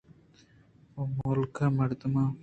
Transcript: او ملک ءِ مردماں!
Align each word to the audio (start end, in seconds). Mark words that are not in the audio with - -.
او 0.95 1.03
ملک 1.17 1.55
ءِ 1.65 1.75
مردماں! 1.77 2.29